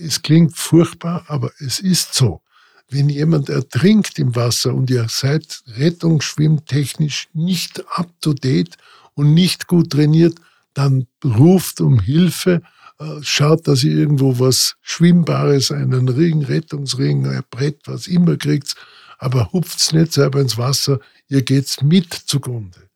Es 0.00 0.22
klingt 0.22 0.56
furchtbar, 0.56 1.24
aber 1.28 1.52
es 1.58 1.78
ist 1.78 2.14
so. 2.14 2.42
Wenn 2.88 3.08
jemand 3.08 3.48
ertrinkt 3.48 4.18
im 4.18 4.34
Wasser 4.36 4.74
und 4.74 4.90
ihr 4.90 5.06
seid 5.08 5.62
rettungsschwimmtechnisch 5.76 7.28
nicht 7.32 7.82
up 7.90 8.10
to 8.20 8.34
date 8.34 8.76
und 9.14 9.34
nicht 9.34 9.66
gut 9.66 9.90
trainiert, 9.90 10.38
dann 10.74 11.06
ruft 11.24 11.80
um 11.80 12.00
Hilfe, 12.00 12.62
äh, 12.98 13.22
schaut, 13.22 13.66
dass 13.66 13.84
ihr 13.84 13.96
irgendwo 13.96 14.38
was 14.38 14.76
Schwimmbares, 14.82 15.70
einen 15.70 16.08
Ring, 16.08 16.44
Rettungsring, 16.44 17.26
ein 17.26 17.42
Brett, 17.50 17.80
was 17.86 18.06
immer 18.06 18.36
kriegt, 18.36 18.74
aber 19.18 19.52
hupft's 19.52 19.92
nicht 19.92 20.12
selber 20.12 20.40
ins 20.40 20.58
Wasser, 20.58 21.00
ihr 21.28 21.42
geht's 21.42 21.82
mit 21.82 22.12
zugrunde. 22.12 22.88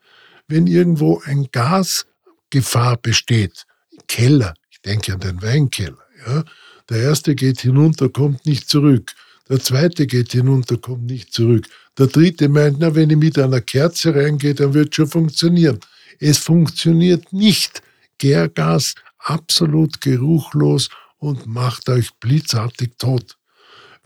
Wenn 0.46 0.66
irgendwo 0.66 1.20
ein 1.24 1.48
Gasgefahr 1.52 2.96
besteht, 2.96 3.66
Keller, 4.06 4.54
ich 4.70 4.80
denke 4.80 5.12
an 5.12 5.20
den 5.20 5.42
Weinkeller, 5.42 5.98
ja, 6.26 6.44
der 6.88 7.02
erste 7.02 7.34
geht 7.34 7.60
hinunter, 7.60 8.08
kommt 8.08 8.46
nicht 8.46 8.68
zurück. 8.68 9.14
Der 9.48 9.60
zweite 9.60 10.06
geht 10.06 10.32
hinunter, 10.32 10.76
kommt 10.76 11.06
nicht 11.06 11.32
zurück. 11.32 11.66
Der 11.96 12.06
dritte 12.06 12.48
meint, 12.48 12.78
na, 12.80 12.94
wenn 12.94 13.10
ich 13.10 13.16
mit 13.16 13.38
einer 13.38 13.60
Kerze 13.60 14.14
reingehe, 14.14 14.54
dann 14.54 14.74
wird 14.74 14.94
schon 14.94 15.08
funktionieren. 15.08 15.80
Es 16.20 16.38
funktioniert 16.38 17.32
nicht. 17.32 17.82
Gärgas 18.18 18.94
absolut 19.18 20.00
geruchlos 20.00 20.88
und 21.18 21.46
macht 21.46 21.88
euch 21.88 22.10
blitzartig 22.20 22.92
tot. 22.98 23.37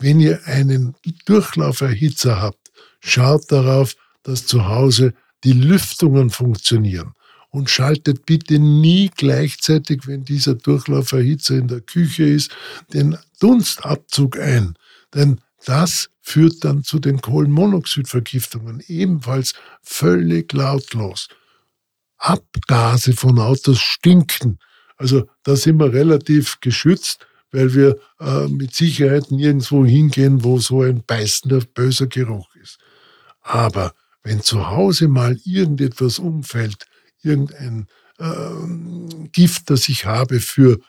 Wenn 0.02 0.18
ihr 0.18 0.44
einen 0.46 0.96
Durchlauferhitzer 1.26 2.42
habt, 2.42 2.72
schaut 2.98 3.52
darauf, 3.52 3.94
dass 4.24 4.46
zu 4.46 4.66
Hause 4.66 5.14
die 5.44 5.52
Lüftungen 5.52 6.30
funktionieren 6.30 7.12
und 7.50 7.70
schaltet 7.70 8.26
bitte 8.26 8.58
nie 8.58 9.12
gleichzeitig, 9.16 10.08
wenn 10.08 10.24
dieser 10.24 10.56
Durchlauferhitzer 10.56 11.54
in 11.54 11.68
der 11.68 11.82
Küche 11.82 12.24
ist, 12.24 12.50
den 12.92 13.16
Dunstabzug 13.38 14.40
ein. 14.40 14.74
Denn 15.14 15.40
das 15.66 16.10
führt 16.20 16.64
dann 16.64 16.82
zu 16.82 16.98
den 16.98 17.20
Kohlenmonoxidvergiftungen, 17.20 18.82
ebenfalls 18.88 19.54
völlig 19.82 20.52
lautlos. 20.52 21.28
Abgase 22.18 23.12
von 23.12 23.38
Autos 23.38 23.78
stinken. 23.78 24.58
Also 24.96 25.28
da 25.44 25.54
sind 25.54 25.78
wir 25.78 25.92
relativ 25.92 26.58
geschützt, 26.60 27.24
weil 27.52 27.74
wir 27.74 27.98
äh, 28.18 28.48
mit 28.48 28.74
Sicherheit 28.74 29.30
nirgendwo 29.30 29.84
hingehen, 29.84 30.42
wo 30.42 30.58
so 30.58 30.82
ein 30.82 31.04
beißender, 31.04 31.60
böser 31.74 32.06
Geruch 32.06 32.54
ist. 32.56 32.78
Aber 33.42 33.94
wenn 34.22 34.40
zu 34.40 34.70
Hause 34.70 35.08
mal 35.08 35.38
irgendetwas 35.44 36.18
umfällt, 36.18 36.86
irgendein 37.22 37.86
äh, 38.18 39.28
Gift, 39.32 39.70
das 39.70 39.88
ich 39.88 40.06
habe 40.06 40.40
für 40.40 40.80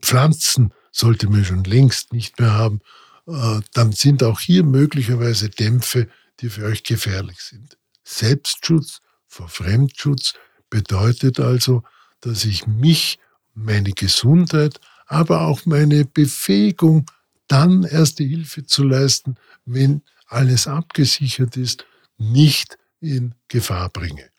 Pflanzen, 0.00 0.72
sollte 0.92 1.28
man 1.28 1.44
schon 1.44 1.64
längst 1.64 2.12
nicht 2.12 2.38
mehr 2.38 2.52
haben, 2.52 2.80
äh, 3.26 3.60
dann 3.72 3.92
sind 3.92 4.22
auch 4.22 4.40
hier 4.40 4.64
möglicherweise 4.64 5.48
Dämpfe, 5.48 6.08
die 6.40 6.48
für 6.48 6.66
euch 6.66 6.84
gefährlich 6.84 7.40
sind. 7.40 7.76
Selbstschutz 8.04 9.00
vor 9.26 9.48
Fremdschutz 9.48 10.34
bedeutet 10.70 11.40
also, 11.40 11.82
dass 12.20 12.44
ich 12.44 12.66
mich, 12.66 13.18
meine 13.54 13.92
Gesundheit, 13.92 14.80
aber 15.06 15.42
auch 15.42 15.66
meine 15.66 16.04
Befähigung, 16.04 17.06
dann 17.48 17.84
erste 17.84 18.24
Hilfe 18.24 18.64
zu 18.66 18.84
leisten, 18.84 19.36
wenn 19.64 20.02
alles 20.26 20.66
abgesichert 20.66 21.56
ist, 21.56 21.84
nicht 22.18 22.78
in 23.00 23.34
Gefahr 23.48 23.90
bringe. 23.90 24.30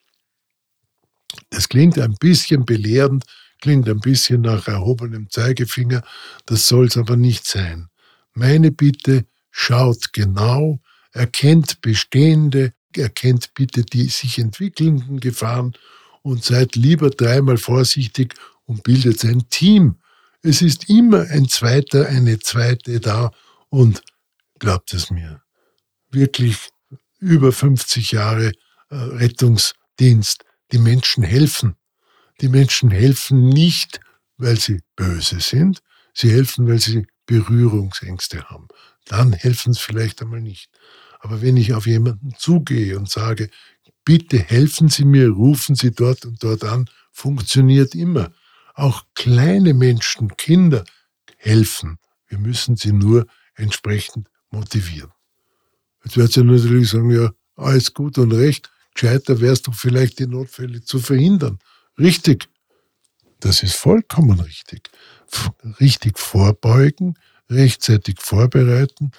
Das 1.50 1.70
klingt 1.70 2.00
ein 2.00 2.16
bisschen 2.16 2.66
belehrend, 2.66 3.26
klingt 3.62 3.88
ein 3.88 4.00
bisschen 4.00 4.42
nach 4.42 4.68
erhobenem 4.68 5.30
Zeigefinger, 5.30 6.04
das 6.46 6.68
soll 6.68 6.88
es 6.88 6.98
aber 6.98 7.16
nicht 7.16 7.46
sein. 7.46 7.90
Meine 8.34 8.72
Bitte, 8.72 9.26
schaut 9.52 10.12
genau, 10.14 10.80
erkennt 11.12 11.82
bestehende, 11.82 12.74
erkennt 12.96 13.54
bitte 13.54 13.84
die 13.84 14.10
sich 14.10 14.40
entwickelnden 14.40 15.20
Gefahren 15.20 15.74
und 16.22 16.44
seid 16.44 16.76
lieber 16.76 17.10
dreimal 17.10 17.58
vorsichtig 17.58 18.36
und 18.66 18.84
bildet 18.84 19.24
ein 19.24 19.48
Team. 19.50 19.96
Es 20.48 20.62
ist 20.62 20.90
immer 20.92 21.28
ein 21.32 21.50
zweiter, 21.50 22.08
eine 22.08 22.38
zweite 22.38 23.00
da 23.00 23.32
und 23.70 24.04
glaubt 24.60 24.94
es 24.94 25.10
mir, 25.10 25.42
wirklich 26.12 26.70
über 27.18 27.52
50 27.52 28.12
Jahre 28.12 28.52
äh, 28.90 28.96
Rettungsdienst, 28.96 30.46
die 30.72 30.78
Menschen 30.78 31.24
helfen. 31.24 31.78
Die 32.42 32.50
Menschen 32.50 32.92
helfen 32.92 33.50
nicht, 33.50 34.00
weil 34.38 34.60
sie 34.60 34.82
böse 34.96 35.40
sind, 35.40 35.82
sie 36.14 36.30
helfen, 36.30 36.68
weil 36.68 36.80
sie 36.80 37.08
Berührungsängste 37.26 38.44
haben. 38.44 38.68
Dann 39.06 39.34
helfen 39.34 39.74
sie 39.74 39.82
vielleicht 39.82 40.22
einmal 40.22 40.42
nicht. 40.42 40.70
Aber 41.22 41.42
wenn 41.42 41.58
ich 41.58 41.74
auf 41.74 41.88
jemanden 41.88 42.36
zugehe 42.38 43.00
und 43.00 43.10
sage, 43.10 43.50
bitte 44.04 44.38
helfen 44.38 44.90
Sie 44.90 45.06
mir, 45.06 45.30
rufen 45.30 45.74
Sie 45.74 45.90
dort 45.90 46.24
und 46.24 46.44
dort 46.44 46.64
an, 46.64 46.88
funktioniert 47.12 47.96
immer. 47.96 48.32
Auch 48.76 49.04
kleine 49.16 49.74
Menschen, 49.74 50.36
Kinder 50.38 50.84
helfen. 51.38 51.98
Wir 52.28 52.38
müssen 52.38 52.76
sie 52.76 52.92
nur 52.92 53.26
entsprechend 53.56 54.30
motivieren. 54.52 55.12
Jetzt 56.04 56.18
wird 56.18 56.34
sie 56.34 56.44
natürlich 56.44 56.90
sagen, 56.90 57.10
ja, 57.10 57.32
alles 57.56 57.94
gut 57.94 58.18
und 58.18 58.32
recht, 58.34 58.70
gescheiter 58.94 59.40
wär's 59.42 59.62
doch 59.62 59.74
vielleicht, 59.74 60.20
die 60.20 60.28
Notfälle 60.28 60.84
zu 60.84 61.00
verhindern. 61.00 61.60
Richtig. 61.98 62.50
Das 63.40 63.64
ist 63.64 63.76
vollkommen 63.76 64.40
richtig. 64.40 64.90
Richtig 65.80 66.20
vorbeugen, 66.20 67.18
rechtzeitig 67.50 68.20
vorbereiten. 68.20 69.12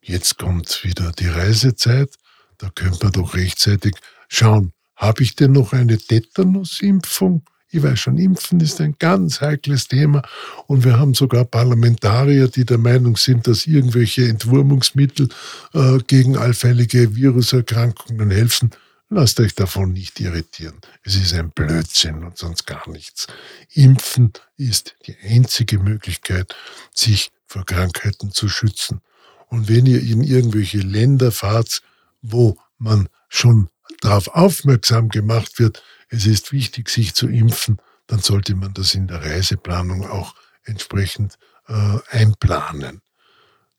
Jetzt 0.00 0.38
kommt 0.38 0.84
wieder 0.84 1.12
die 1.12 1.28
Reisezeit. 1.28 2.14
Da 2.58 2.70
könnte 2.70 3.04
man 3.04 3.12
doch 3.12 3.34
rechtzeitig 3.34 3.94
schauen, 4.28 4.72
habe 4.94 5.22
ich 5.22 5.34
denn 5.34 5.52
noch 5.52 5.72
eine 5.72 5.98
Tetanusimpfung? 5.98 7.44
Ich 7.74 7.82
weiß 7.82 7.98
schon, 7.98 8.18
Impfen 8.18 8.60
ist 8.60 8.82
ein 8.82 8.96
ganz 8.98 9.40
heikles 9.40 9.88
Thema 9.88 10.20
und 10.66 10.84
wir 10.84 10.98
haben 10.98 11.14
sogar 11.14 11.46
Parlamentarier, 11.46 12.48
die 12.48 12.66
der 12.66 12.76
Meinung 12.76 13.16
sind, 13.16 13.46
dass 13.46 13.66
irgendwelche 13.66 14.28
Entwurmungsmittel 14.28 15.30
äh, 15.72 15.96
gegen 16.06 16.36
allfällige 16.36 17.16
Viruserkrankungen 17.16 18.30
helfen. 18.30 18.72
Lasst 19.08 19.40
euch 19.40 19.54
davon 19.54 19.94
nicht 19.94 20.20
irritieren. 20.20 20.76
Es 21.02 21.16
ist 21.16 21.32
ein 21.32 21.50
Blödsinn 21.50 22.24
und 22.24 22.36
sonst 22.36 22.66
gar 22.66 22.86
nichts. 22.90 23.26
Impfen 23.72 24.34
ist 24.58 24.94
die 25.06 25.16
einzige 25.26 25.78
Möglichkeit, 25.78 26.54
sich 26.94 27.30
vor 27.46 27.64
Krankheiten 27.64 28.32
zu 28.32 28.50
schützen. 28.50 29.00
Und 29.48 29.70
wenn 29.70 29.86
ihr 29.86 30.02
in 30.02 30.22
irgendwelche 30.22 30.78
Länder 30.78 31.32
fahrt, 31.32 31.80
wo 32.20 32.58
man 32.76 33.08
schon 33.30 33.70
darauf 34.00 34.28
aufmerksam 34.28 35.08
gemacht 35.08 35.58
wird, 35.58 35.82
es 36.08 36.26
ist 36.26 36.52
wichtig, 36.52 36.88
sich 36.88 37.14
zu 37.14 37.28
impfen, 37.28 37.78
dann 38.06 38.20
sollte 38.20 38.54
man 38.54 38.74
das 38.74 38.94
in 38.94 39.06
der 39.06 39.24
Reiseplanung 39.24 40.06
auch 40.06 40.34
entsprechend 40.64 41.38
äh, 41.68 41.98
einplanen. 42.10 43.00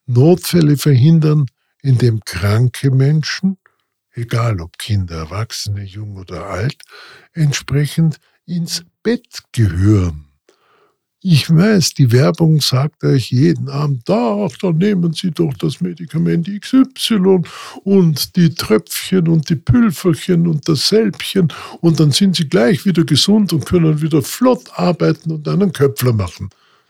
Notfälle 0.05 0.77
verhindern, 0.77 1.46
indem 1.82 2.22
kranke 2.25 2.91
Menschen 2.91 3.58
egal 4.13 4.62
ob 4.62 4.77
Kinder, 4.77 5.17
Erwachsene, 5.17 5.84
jung 5.84 6.17
oder 6.17 6.48
alt, 6.48 6.82
entsprechend 7.34 8.20
ins 8.46 8.84
Bett 9.01 9.39
gehören. 9.51 10.33
Ich 11.25 11.50
weiß, 11.50 11.94
die 11.94 12.12
Werbung 12.12 12.60
sagt 12.60 13.06
euch 13.06 13.32
jeden 13.32 13.70
Abend, 13.70 14.10
ach, 14.10 14.58
dann 14.62 14.78
nehmen 14.78 15.13
Sie 15.13 15.32
doch 15.32 15.54
das 15.54 15.80
Medikament 15.80 16.50
XY 16.50 17.43
und 17.86 18.36
die 18.36 18.54
Tröpfchen 18.54 19.30
und 19.30 19.50
die 19.50 19.56
Pülferchen 19.56 20.45
und 20.48 20.67
das 20.67 20.89
Sälbchen 20.89 21.48
und 21.80 22.02
dann 22.02 22.12
sind 22.12 22.36
Sie 22.36 22.50
gleich 22.50 22.86
wieder 22.86 23.06
gesund 23.06 23.54
und 23.54 23.65
können 23.65 24.02
wieder 24.02 24.21
flott 24.21 24.69
arbeiten 24.74 25.32
und 25.32 25.48
einen 25.48 25.71
Köpfler 25.71 26.12
machen. 26.12 26.50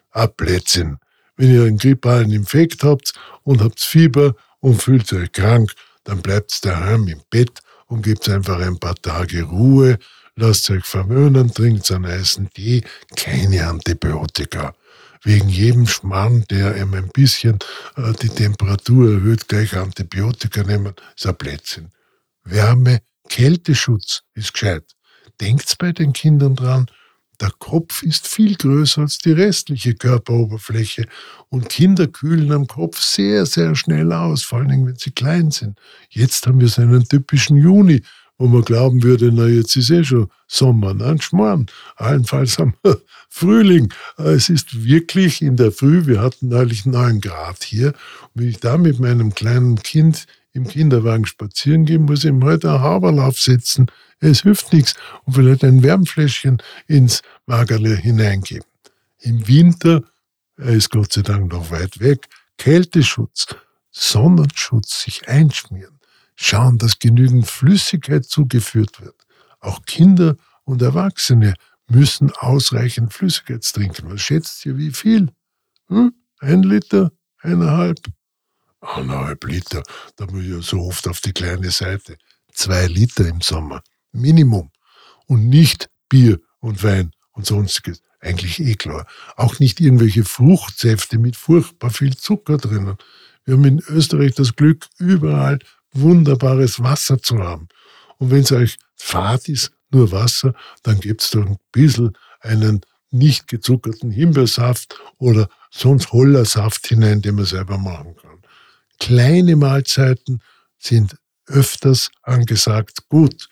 Ah, 0.09 0.25
Blödsinn. 0.25 0.97
Wenn 1.37 1.53
ihr 1.53 1.65
einen 1.65 1.77
grippalen 1.77 2.31
Infekt 2.31 2.83
habt 2.83 3.13
und 3.43 3.61
habt 3.61 3.81
Fieber 3.81 4.35
und 4.61 4.81
fühlt 4.81 5.13
euch 5.13 5.31
krank, 5.31 5.73
dann 6.05 6.23
bleibt's 6.23 6.59
daheim 6.59 7.07
im 7.07 7.21
Bett 7.29 7.59
und 7.85 8.01
gebt 8.01 8.27
einfach 8.27 8.59
ein 8.59 8.79
paar 8.79 8.95
Tage 8.95 9.43
Ruhe, 9.43 9.99
lasst 10.35 10.69
euch 10.69 10.85
verwöhnen, 10.85 11.53
trinkt 11.53 11.91
einen 11.91 12.07
heißen 12.07 12.49
Tee, 12.51 12.83
keine 13.15 13.67
Antibiotika. 13.67 14.73
Wegen 15.23 15.47
jedem 15.47 15.87
Schmarrn, 15.87 16.43
der 16.49 16.75
ihm 16.75 16.93
ein 16.93 17.09
bisschen 17.09 17.59
äh, 17.95 18.11
die 18.21 18.29
Temperatur 18.29 19.13
erhöht, 19.13 19.47
gleich 19.47 19.75
Antibiotika 19.75 20.63
nehmen, 20.63 20.93
ist 21.15 21.25
ein 21.25 21.35
Blödsinn. 21.35 21.89
Wärme, 22.43 23.01
Kälteschutz 23.29 24.23
ist 24.33 24.53
gescheit. 24.53 24.83
Denkt's 25.39 25.75
bei 25.77 25.93
den 25.93 26.11
Kindern 26.11 26.55
dran, 26.55 26.87
der 27.41 27.51
Kopf 27.51 28.03
ist 28.03 28.27
viel 28.27 28.55
größer 28.55 29.01
als 29.01 29.17
die 29.17 29.31
restliche 29.31 29.95
Körperoberfläche 29.95 31.07
und 31.49 31.67
Kinder 31.67 32.07
kühlen 32.07 32.51
am 32.51 32.67
Kopf 32.67 33.01
sehr, 33.01 33.45
sehr 33.45 33.75
schnell 33.75 34.13
aus, 34.13 34.43
vor 34.43 34.59
allem 34.59 34.85
wenn 34.85 34.95
sie 34.95 35.11
klein 35.11 35.51
sind. 35.51 35.79
Jetzt 36.09 36.45
haben 36.45 36.59
wir 36.59 36.67
so 36.67 36.83
einen 36.83 37.03
typischen 37.03 37.57
Juni, 37.57 38.03
wo 38.43 38.47
man 38.49 38.63
glauben 38.63 39.03
würde, 39.03 39.31
na 39.31 39.47
jetzt 39.47 39.75
ist 39.77 39.89
eh 39.89 40.03
schon 40.03 40.27
Sommer, 40.47 40.93
nein, 40.93 41.21
Schmarrn. 41.21 41.67
Allenfalls 41.95 42.59
wir 42.59 42.73
Frühling. 43.29 43.93
Es 44.17 44.49
ist 44.49 44.83
wirklich 44.83 45.41
in 45.41 45.55
der 45.55 45.71
Früh, 45.71 46.05
wir 46.07 46.19
hatten 46.19 46.49
neulich 46.49 46.85
neun 46.85 47.21
Grad 47.21 47.63
hier. 47.63 47.87
Und 48.33 48.41
wenn 48.41 48.49
ich 48.49 48.59
da 48.59 48.77
mit 48.77 48.99
meinem 48.99 49.33
kleinen 49.33 49.77
Kind 49.81 50.25
im 50.51 50.67
Kinderwagen 50.67 51.25
spazieren 51.25 51.85
gehe, 51.85 51.99
muss 51.99 52.25
ich 52.25 52.29
ihm 52.29 52.43
heute 52.43 52.69
einen 52.69 52.81
Haberl 52.81 53.19
aufsetzen 53.19 53.87
es 54.19 54.43
hilft 54.43 54.71
nichts 54.71 54.93
und 55.25 55.33
vielleicht 55.33 55.63
ein 55.63 55.83
Wärmfläschchen 55.83 56.61
ins 56.87 57.21
Magerle 57.45 57.95
hineingeben. 57.95 58.67
Im 59.19 59.47
Winter, 59.47 60.03
er 60.57 60.69
ist 60.69 60.91
Gott 60.91 61.13
sei 61.13 61.21
Dank 61.21 61.51
noch 61.51 61.71
weit 61.71 61.99
weg, 61.99 62.27
Kälteschutz, 62.57 63.47
Sonnenschutz, 63.91 65.03
sich 65.03 65.27
einschmieren, 65.27 65.92
schauen, 66.35 66.77
dass 66.77 66.99
genügend 66.99 67.47
Flüssigkeit 67.47 68.25
zugeführt 68.25 69.01
wird. 69.01 69.15
Auch 69.59 69.83
Kinder 69.85 70.35
und 70.63 70.81
Erwachsene 70.81 71.53
müssen 71.87 72.31
ausreichend 72.31 73.13
Flüssigkeit 73.13 73.63
trinken. 73.63 74.09
Was 74.11 74.21
schätzt 74.21 74.65
ihr, 74.65 74.77
wie 74.77 74.91
viel? 74.91 75.29
Hm? 75.87 76.13
Ein 76.39 76.63
Liter? 76.63 77.11
Eineinhalb? 77.39 77.99
Eineinhalb 78.81 79.43
Liter. 79.45 79.83
Da 80.15 80.25
muss 80.25 80.43
ich 80.43 80.49
ja 80.49 80.61
so 80.61 80.81
oft 80.81 81.07
auf 81.07 81.21
die 81.21 81.33
kleine 81.33 81.71
Seite. 81.71 82.17
Zwei 82.53 82.87
Liter 82.87 83.27
im 83.27 83.41
Sommer. 83.41 83.81
Minimum. 84.11 84.71
Und 85.27 85.47
nicht 85.49 85.89
Bier 86.09 86.39
und 86.59 86.83
Wein 86.83 87.11
und 87.31 87.45
sonstiges. 87.45 88.01
Eigentlich 88.19 88.59
eh 88.59 88.75
klar. 88.75 89.05
Auch 89.35 89.59
nicht 89.59 89.79
irgendwelche 89.81 90.23
Fruchtsäfte 90.23 91.17
mit 91.17 91.35
furchtbar 91.35 91.89
viel 91.89 92.15
Zucker 92.15 92.57
drinnen. 92.57 92.97
Wir 93.45 93.55
haben 93.55 93.65
in 93.65 93.79
Österreich 93.87 94.35
das 94.35 94.55
Glück, 94.55 94.87
überall 94.97 95.59
wunderbares 95.93 96.81
Wasser 96.81 97.21
zu 97.21 97.39
haben. 97.39 97.67
Und 98.17 98.31
wenn 98.31 98.41
es 98.41 98.51
euch 98.51 98.77
fad 98.95 99.47
ist, 99.49 99.71
nur 99.91 100.11
Wasser, 100.11 100.53
dann 100.81 100.99
gibt's 100.99 101.29
doch 101.31 101.45
ein 101.45 101.57
bisschen 101.71 102.17
einen 102.41 102.81
nicht 103.11 103.47
gezuckerten 103.47 104.11
Himbeersaft 104.11 104.99
oder 105.17 105.47
sonst 105.71 106.11
Hollersaft 106.11 106.87
hinein, 106.87 107.21
den 107.21 107.35
man 107.35 107.45
selber 107.45 107.77
machen 107.77 108.15
kann. 108.15 108.41
Kleine 108.99 109.55
Mahlzeiten 109.55 110.41
sind 110.79 111.15
öfters 111.45 112.09
angesagt. 112.23 113.07
Gut, 113.09 113.47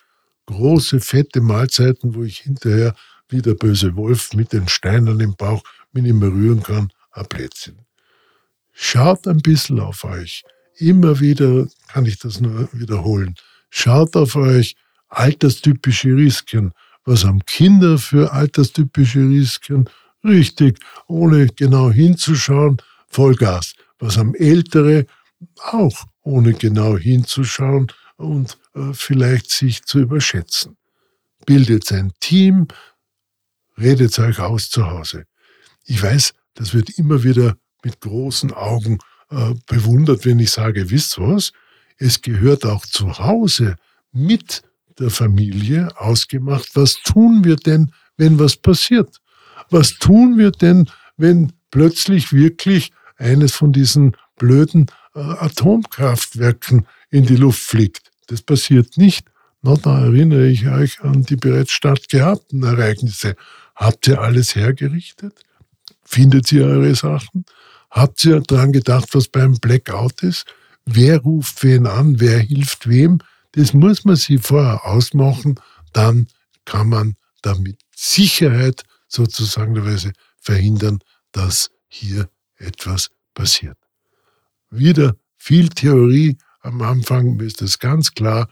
große, 0.47 0.99
fette 0.99 1.41
Mahlzeiten, 1.41 2.15
wo 2.15 2.23
ich 2.23 2.39
hinterher 2.39 2.95
wie 3.29 3.41
der 3.41 3.53
böse 3.53 3.95
Wolf 3.95 4.33
mit 4.33 4.51
den 4.51 4.67
Steinen 4.67 5.19
im 5.19 5.35
Bauch 5.35 5.63
mich 5.93 6.03
nicht 6.03 6.15
mehr 6.15 6.29
rühren 6.29 6.63
kann, 6.63 6.91
ein 7.11 7.25
Plätzchen. 7.27 7.85
Schaut 8.71 9.27
ein 9.27 9.41
bisschen 9.41 9.79
auf 9.79 10.03
euch. 10.03 10.43
Immer 10.77 11.19
wieder 11.19 11.67
kann 11.87 12.05
ich 12.05 12.19
das 12.19 12.39
nur 12.39 12.69
wiederholen. 12.73 13.35
Schaut 13.69 14.15
auf 14.15 14.35
euch 14.35 14.75
alterstypische 15.09 16.15
Risiken. 16.15 16.73
Was 17.05 17.25
haben 17.25 17.45
Kinder 17.45 17.97
für 17.97 18.31
alterstypische 18.31 19.19
Risiken? 19.19 19.89
Richtig, 20.23 20.79
ohne 21.07 21.47
genau 21.47 21.91
hinzuschauen, 21.91 22.77
Vollgas. 23.07 23.73
Was 23.99 24.17
haben 24.17 24.35
Ältere? 24.35 25.05
Auch 25.63 26.05
ohne 26.21 26.53
genau 26.53 26.97
hinzuschauen 26.97 27.91
und 28.17 28.57
äh, 28.75 28.93
vielleicht 28.93 29.49
sich 29.49 29.83
zu 29.83 29.99
überschätzen. 29.99 30.77
Bildet 31.45 31.91
ein 31.91 32.11
Team, 32.19 32.67
redet 33.77 34.17
euch 34.19 34.39
aus 34.39 34.69
zu 34.69 34.85
Hause. 34.89 35.25
Ich 35.85 36.01
weiß, 36.01 36.33
das 36.53 36.73
wird 36.73 36.97
immer 36.97 37.23
wieder 37.23 37.57
mit 37.83 37.99
großen 37.99 38.53
Augen 38.53 38.99
äh, 39.31 39.53
bewundert, 39.65 40.25
wenn 40.25 40.39
ich 40.39 40.51
sage, 40.51 40.89
wisst 40.89 41.19
was? 41.19 41.51
Es 41.97 42.21
gehört 42.21 42.65
auch 42.65 42.85
zu 42.85 43.17
Hause 43.19 43.75
mit 44.11 44.63
der 44.99 45.09
Familie 45.09 45.89
ausgemacht, 45.97 46.69
was 46.73 46.95
tun 47.03 47.43
wir 47.43 47.55
denn, 47.55 47.91
wenn 48.17 48.39
was 48.39 48.57
passiert? 48.57 49.17
Was 49.69 49.97
tun 49.97 50.37
wir 50.37 50.51
denn, 50.51 50.89
wenn 51.17 51.53
plötzlich 51.71 52.33
wirklich 52.33 52.91
eines 53.17 53.53
von 53.53 53.71
diesen 53.71 54.15
blöden 54.35 54.87
äh, 55.15 55.19
Atomkraftwerken 55.19 56.85
in 57.09 57.25
die 57.25 57.35
Luft 57.35 57.61
fliegt? 57.61 58.11
Das 58.27 58.41
passiert 58.41 58.97
nicht. 58.97 59.27
Na, 59.61 59.75
da 59.75 60.01
erinnere 60.01 60.47
ich 60.47 60.67
euch 60.67 61.01
an 61.01 61.23
die 61.23 61.35
bereits 61.35 61.71
stattgehabten 61.71 62.63
Ereignisse. 62.63 63.35
Habt 63.75 64.07
ihr 64.07 64.19
alles 64.19 64.55
hergerichtet? 64.55 65.39
Findet 66.03 66.51
ihr 66.51 66.65
eure 66.65 66.95
Sachen? 66.95 67.45
Habt 67.91 68.23
ihr 68.25 68.39
daran 68.39 68.71
gedacht, 68.71 69.09
was 69.13 69.27
beim 69.27 69.53
Blackout 69.55 70.23
ist? 70.23 70.45
Wer 70.85 71.19
ruft 71.19 71.61
wen 71.63 71.85
an? 71.85 72.19
Wer 72.19 72.39
hilft 72.39 72.87
wem? 72.87 73.19
Das 73.51 73.73
muss 73.73 74.05
man 74.05 74.15
sich 74.15 74.41
vorher 74.41 74.85
ausmachen. 74.85 75.59
Dann 75.91 76.27
kann 76.65 76.89
man 76.89 77.15
damit 77.41 77.79
Sicherheit 77.93 78.83
sozusagen 79.07 79.75
verhindern, 80.39 80.99
dass 81.33 81.69
hier 81.87 82.29
etwas 82.57 83.09
passiert. 83.33 83.77
Wieder 84.69 85.15
viel 85.37 85.69
Theorie 85.69 86.37
am 86.61 86.81
Anfang, 86.81 87.39
ist 87.41 87.61
das 87.61 87.77
ganz 87.77 88.13
klar. 88.13 88.47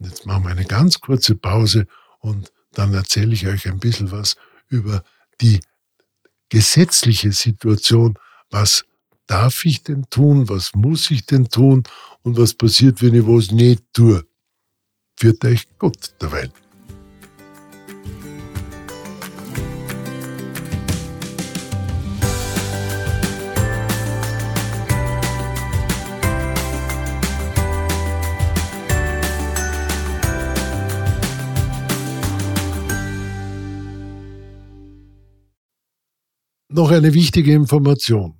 Jetzt 0.00 0.26
machen 0.26 0.44
wir 0.44 0.50
eine 0.50 0.64
ganz 0.64 1.00
kurze 1.00 1.36
Pause 1.36 1.86
und 2.18 2.52
dann 2.72 2.92
erzähle 2.94 3.34
ich 3.34 3.46
euch 3.46 3.68
ein 3.68 3.78
bisschen 3.78 4.10
was 4.10 4.36
über 4.68 5.04
die 5.40 5.60
gesetzliche 6.48 7.32
Situation. 7.32 8.18
Was 8.50 8.84
darf 9.26 9.64
ich 9.64 9.84
denn 9.84 10.06
tun? 10.10 10.48
Was 10.48 10.74
muss 10.74 11.10
ich 11.10 11.24
denn 11.24 11.48
tun? 11.48 11.84
Und 12.22 12.36
was 12.36 12.52
passiert, 12.52 13.00
wenn 13.00 13.14
ich 13.14 13.26
was 13.26 13.52
nicht 13.52 13.84
tue? 13.92 14.24
Wird 15.20 15.44
euch 15.44 15.66
Gott 15.78 16.14
dabei. 16.18 16.50
Noch 36.72 36.90
eine 36.90 37.12
wichtige 37.12 37.52
Information. 37.52 38.39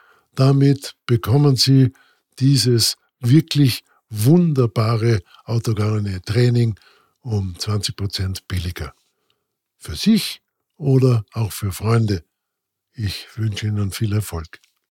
Damit 0.41 0.95
bekommen 1.05 1.55
Sie 1.55 1.93
dieses 2.39 2.95
wirklich 3.19 3.83
wunderbare 4.09 5.21
autogene 5.45 6.19
Training 6.23 6.79
um 7.19 7.53
20 7.59 7.95
Prozent 7.95 8.47
billiger. 8.47 8.95
Für 9.77 9.95
sich 9.95 10.41
oder 10.77 11.25
auch 11.33 11.51
für 11.51 11.71
Freunde. 11.71 12.23
Ich 12.91 13.27
wünsche 13.35 13.67
Ihnen 13.67 13.91
viel 13.91 14.13
Erfolg. 14.13 14.59